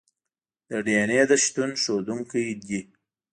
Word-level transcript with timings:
د 0.69 0.71
ډي 0.85 0.95
این 1.01 1.09
اې 1.15 1.23
د 1.29 1.31
شتون 1.43 1.71
ښودونکي 1.81 2.43
دي. 2.67 2.81